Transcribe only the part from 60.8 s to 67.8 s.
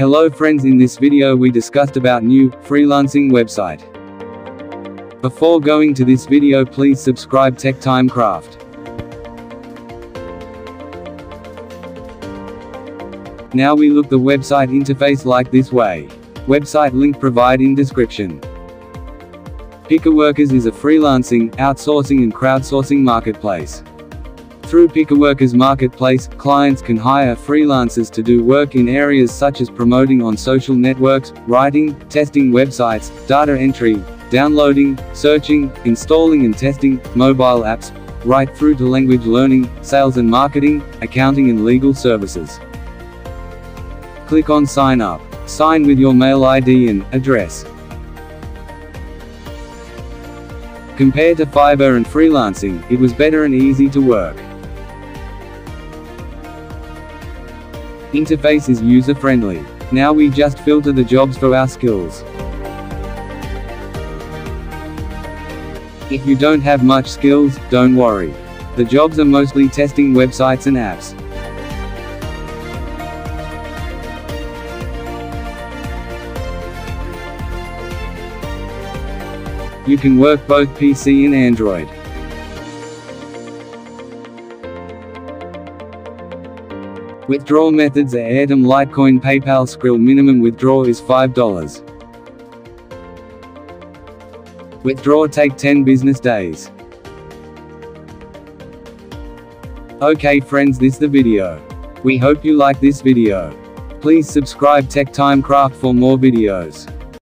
the jobs for our skills. If you don't have much skills,